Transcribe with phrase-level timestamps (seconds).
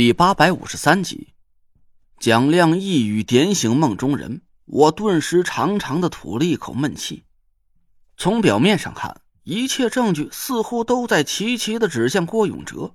[0.00, 1.34] 第八百五十三集，
[2.18, 7.24] 蒋亮一语点醒梦中人，我顿时长长的吐了一口闷气。
[8.16, 12.94] 从表面上看，一切证据似乎都在齐齐的指向郭永哲，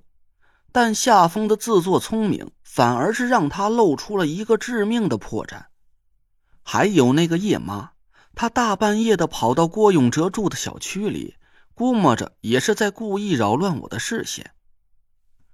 [0.72, 5.66] 但夏风的自作聪明，反而是让他露出了一个致命的破绽。
[6.64, 7.92] 还有那个叶妈，
[8.34, 11.36] 她大半夜的跑到郭永哲住的小区里，
[11.72, 14.50] 估摸着也是在故意扰乱我的视线。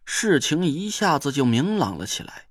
[0.05, 2.47] 事情一下子就明朗了起来，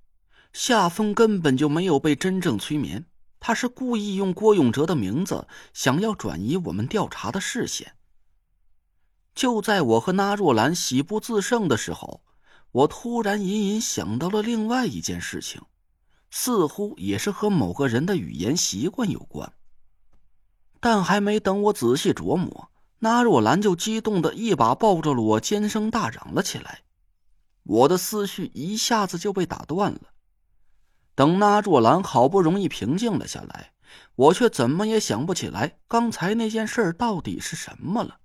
[0.53, 3.05] 夏风根本就没有被真正催眠，
[3.39, 7.93] 他是故意用郭永哲的名字，想要转移我们调查的视线。
[9.33, 12.21] 就在我和那若兰喜不自胜的时候，
[12.71, 15.61] 我突然隐隐想到了另外一件事情，
[16.29, 19.53] 似乎也是和某个人的语言习惯有关。
[20.79, 26.81] 但还没等我仔细琢磨，那若兰就激动的一把抱住了我，尖声大嚷了起来。
[27.63, 30.01] 我的思绪一下子就被打断了。
[31.13, 33.73] 等那若兰好不容易平静了下来，
[34.15, 38.19] 我却怎么也想不起来刚才那件事到底是什么了。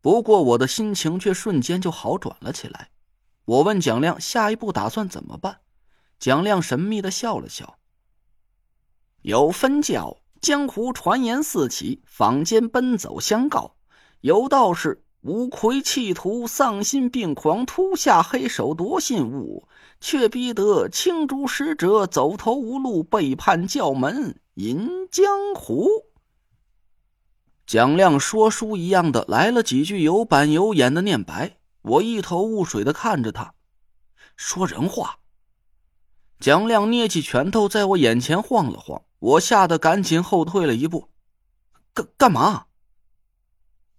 [0.00, 2.90] 不过我的心情却瞬间就好转了起来。
[3.44, 5.60] 我问蒋亮下一步打算怎么办，
[6.18, 7.78] 蒋亮神秘的笑了笑
[9.20, 13.76] ：“有分教，江湖传言四起，坊间奔走相告，
[14.20, 19.66] 有道是。”吴奎企图丧心病狂，突下黑手夺信物，
[19.98, 25.88] 却逼得青竹使者走投无路，背叛教门，隐江湖。
[27.66, 33.54] 蒋亮说书一样的来了几句有板有眼的念白，我一头雾水的看着他，
[34.36, 35.20] 说人话。
[36.38, 41.08] 蒋亮捏起拳头在我眼前晃了晃，我吓得赶紧后退了一步，
[41.94, 42.66] 干干嘛？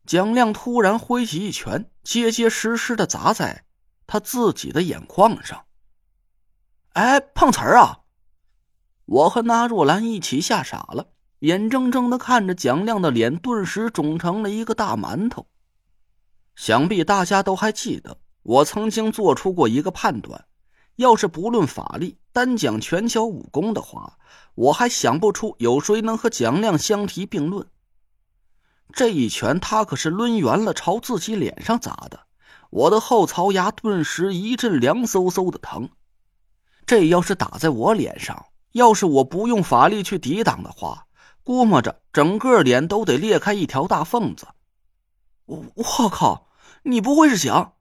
[0.06, 3.66] 蒋亮突然挥起一拳，结结实实的砸在
[4.06, 5.66] 他自己的眼眶上。
[6.94, 8.02] 哎，碰瓷儿啊！
[9.06, 15.48] 我和那若兰一起吓傻了，眼睁睁的看着蒋亮的脸顿时肿成了一个大馒头。
[16.56, 20.46] 想必大家都还记得，我曾经做出过一个判断：
[20.96, 24.18] 要是不论法力，单讲拳脚武功的话，
[24.54, 27.68] 我还想不出有谁能和蒋亮相提并论。
[28.94, 32.22] 这一拳，他可是抡圆了朝自己脸上砸的，
[32.70, 35.90] 我的后槽牙顿时一阵凉飕飕的疼。
[36.86, 41.08] 这要是打在我脸上，要是我不用法力去抵挡的话，
[41.44, 44.48] 估摸着整个脸都得裂开一条大缝子。
[45.46, 46.48] 我我靠！
[46.84, 47.74] 你不会是想……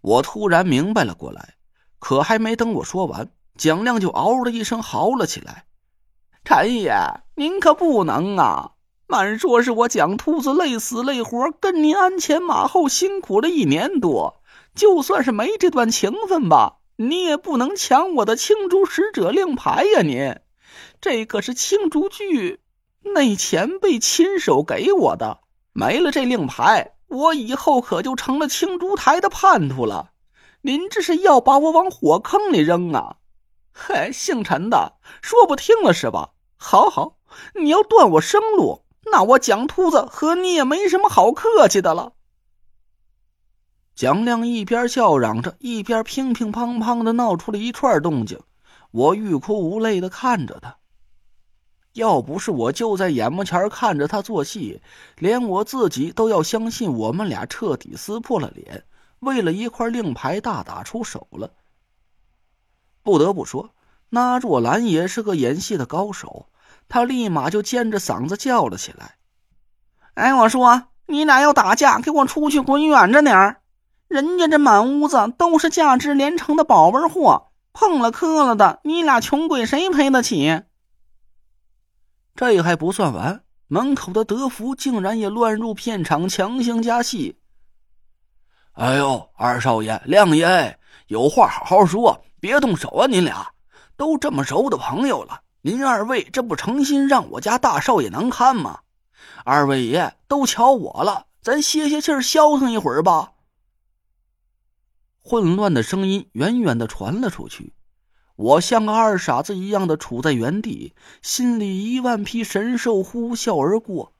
[0.00, 1.54] 我突然明白了过来，
[1.98, 5.64] 可还没等我说完，蒋亮就嗷的一声嚎了起来
[6.44, 6.94] ：“陈爷，
[7.36, 8.72] 您可不能啊！”
[9.06, 14.40] 满说是我蒋秃子累死累活跟您鞍前马后辛苦了一年多，
[14.74, 20.02] 就算是没这段情分吧，你也不能抢我的青竹使者令牌呀！
[20.02, 20.40] 您，
[21.00, 22.60] 这可是青竹剧
[23.02, 25.40] 那前辈亲手给我的，
[25.74, 30.12] 没了这令牌，我以后可就成了青竹台的叛徒了。
[30.62, 33.16] 您这是要把我往火坑里扔啊？
[33.70, 36.30] 嗨，姓陈的，说不听了是吧？
[36.56, 37.18] 好好，
[37.54, 38.83] 你要断我生路！
[39.14, 42.14] 那我蒋秃子和你也没什么好客气的了。
[43.94, 48.40] 蒋亮一边叫嚷着，一边乒乒乓乓的闹出了一串动静。
[48.90, 50.78] 我欲哭无泪的看着他。
[51.92, 54.82] 要不是我就在眼目前看着他做戏，
[55.18, 58.84] 连我自己都要相信我们俩彻底撕破了脸，
[59.20, 61.52] 为了一块令牌大打出手了。
[63.04, 63.70] 不得不说，
[64.08, 66.48] 那若兰也是个演戏的高手。
[66.88, 69.16] 他立马就尖着嗓子叫了起来
[70.14, 73.60] ：“哎，我说你俩要打架，给我出去滚远着点儿！
[74.06, 80.62] 人家这满屋子都是价值连城的宝贝货，碰了磕了的，你俩穷鬼谁赔得起？”
[82.36, 87.38] 这还不算完，门口的德福竟然也乱入片场，强行加戏。
[88.74, 93.06] “哎呦，二少爷、亮爷，有话好好说，别动手啊！
[93.06, 93.52] 您俩
[93.96, 98.80] 都这么熟的朋友了。”您二位这不诚心让我家大少爷难堪吗？
[99.46, 103.32] 二位爷都瞧我了，咱歇歇气儿，消停一会儿吧。
[105.22, 107.72] 混乱的声音远远的传了出去，
[108.36, 114.12] 我像个二傻子一样的杵在原地，心里一万匹神兽呼啸而过。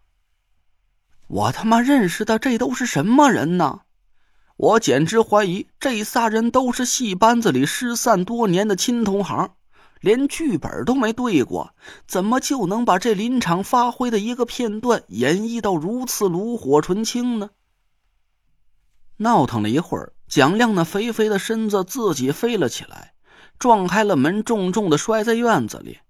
[1.26, 3.82] 我他妈认识的这都是什么人呢？
[4.56, 9.54] 我简直怀疑这仨人都是戏班子里失散多年的亲同行。
[10.04, 11.74] 连剧本都没对过，
[12.06, 17.48] 怎么就能把这临场发挥的一个片段演绎到如此炉火纯青呢？
[19.16, 23.14] 闹腾了一会儿，蒋亮那肥肥的身子自己飞了起来，
[23.58, 26.00] 撞开了门，重重的摔在院子里。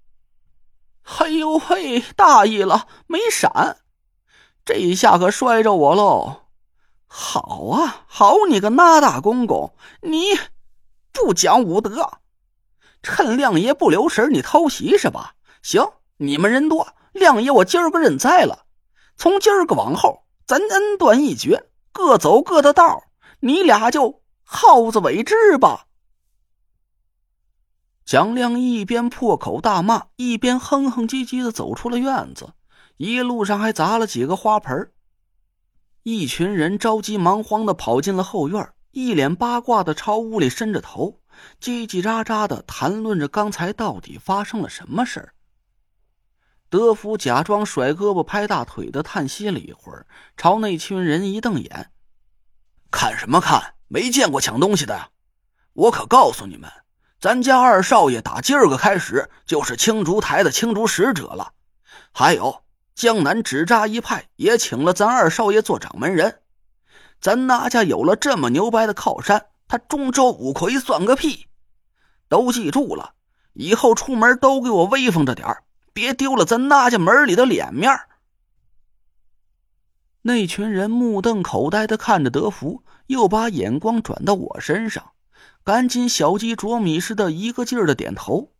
[1.18, 3.76] 哎呦嘿，大意了，没闪，
[4.64, 6.40] 这一下可摔着我喽！
[7.06, 10.18] 好啊，好你个那大公公，你
[11.12, 12.10] 不讲武德，
[13.04, 15.34] 趁亮爷不留神，你偷袭是吧？
[15.62, 15.86] 行，
[16.16, 18.64] 你们人多，亮爷我今儿个认栽了。
[19.16, 23.04] 从今儿个往后，咱恩断义绝，各走各的道。
[23.40, 25.86] 你俩就耗子尾汁吧。
[28.04, 32.54] 蒋亮一边破口大骂，一边哼哼唧唧的走出了院子，
[32.96, 34.90] 一路上还砸了几个花盆。
[36.02, 41.20] 一群人着急忙慌的跑进了后院，一脸八卦的朝屋里伸着头，
[41.60, 45.34] 叽叽喳喳的谈论着刚才到底发生了什么事儿。
[46.68, 51.90] 德福假装甩胳膊拍大腿的叹息了一会儿，朝那群人一瞪眼
[52.90, 53.74] ：“看什么看？
[53.88, 55.10] 没见过抢东西的！
[55.72, 56.70] 我可告诉你们。”
[57.20, 61.52] 咱家二少爷打今儿个开始就是青竹台的青竹使者了，
[62.12, 62.62] 还有
[62.94, 66.42] 江南纸扎一派也请了咱二少爷做掌门人。
[67.22, 71.48] 咱那家有了这么牛掰的靠山，他中州五魁算个屁！
[72.28, 73.14] 都记住了，
[73.54, 77.92] 以后出门都给我威风着点别丢了咱那家门里的脸面。
[80.22, 85.10] 那群人目瞪口呆的看着德福，又把眼光转到我身上。
[85.64, 88.52] 赶紧小鸡啄米似的，一个劲儿的点头。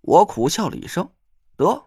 [0.00, 1.10] 我苦笑了一声
[1.56, 1.86] ：“得，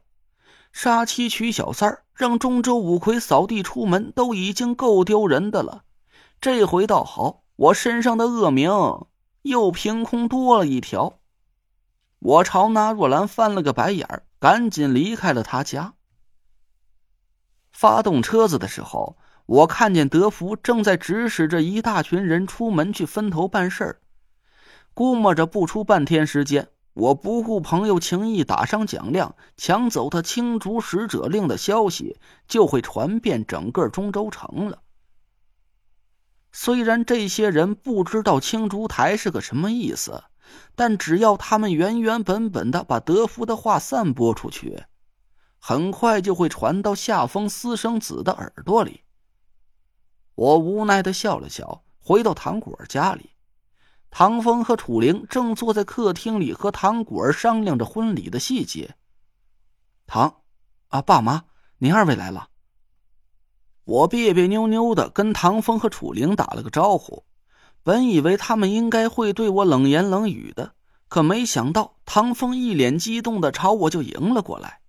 [0.72, 5.84] 杀妻娶小三儿，让中州五魁扫地出门，都已经够丢人的了。
[6.40, 8.72] 这回倒好，我身上的恶名
[9.44, 11.20] 又凭空多了一条。”
[12.20, 15.94] 我朝那若兰翻了个白眼儿，赶紧离开了他家。
[17.72, 24.02] 发动车子的时候，我看见德福正在指使着一大群人出门去分头办事儿。
[24.94, 32.18] 估摸着不出半天时间，我不顾朋友情谊打伤蒋亮，抢走他青竹使者令的消息
[32.48, 34.80] 就会传遍整个中州城了。
[36.56, 40.24] 虽然这些人不知道青竹台是个什么意思，
[40.76, 44.84] 但只要他们原原本本的把德福的话散播出去，
[45.58, 49.02] 很快就会传到夏风私生子的耳朵里。
[50.36, 53.32] 我无奈的笑了笑，回到唐果儿家里。
[54.12, 58.96] 唐风和楚灵正坐在客厅里和唐果儿商量着婚礼的细节。
[60.06, 60.42] 唐，
[60.90, 61.46] 啊，爸妈，
[61.80, 62.50] 您二位来了。
[63.86, 67.24] 我别别扭扭的跟唐风和楚灵打了个招呼，
[67.84, 70.72] 本以为他们应该会对我冷言冷语的，
[71.10, 74.80] 可没想到唐风一脸激动的朝我就迎了过来。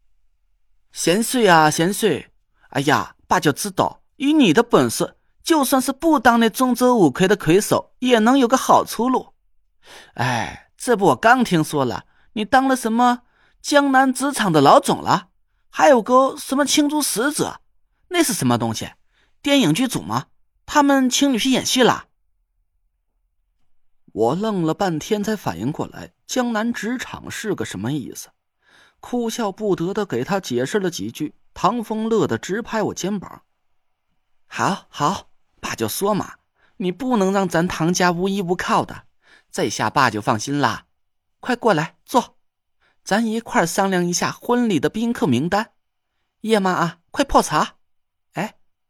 [0.92, 2.30] 贤岁啊，贤岁！
[2.68, 5.16] 哎呀，爸就知道，以你的本事。
[5.42, 9.34] 就算是不当那中州五魁的魁首，也能有个好出路。
[10.14, 13.20] 哎，这不我刚听说了，你当了什么
[13.60, 15.28] 江南纸厂的老总了？
[15.68, 17.60] 还有个什么青竹使者，
[18.08, 18.92] 那是什么东西？
[19.42, 20.26] 电影剧组吗？
[20.66, 22.08] 他们请你去演戏了？
[24.12, 28.30] 我愣了半天，才反应过来，江南职场是个什么意思，
[29.00, 31.34] 哭笑不得的给他解释了几句。
[31.52, 33.42] 唐风乐得直拍我肩膀
[34.46, 35.30] ：“好好。”
[35.60, 36.34] 爸就说嘛，
[36.76, 39.04] 你不能让咱唐家无依无靠的，
[39.50, 40.86] 这下爸就放心啦。
[41.40, 42.36] 快过来坐，
[43.02, 45.72] 咱一块商量一下婚礼的宾客名单。
[46.40, 47.76] 叶妈啊，快泡茶。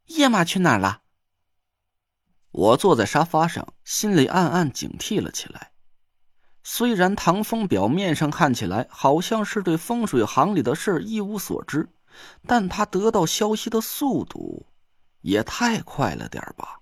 [0.08, 1.02] 哎，叶妈去哪儿了？
[2.50, 5.72] 我坐在沙发上，心里暗暗警惕了起来。
[6.62, 11.88] 虽然唐风表面上看起来好像是对风水行里的事一无所知，
[12.46, 14.66] 但他得到消息的速度。
[15.20, 16.80] 也太快了点吧。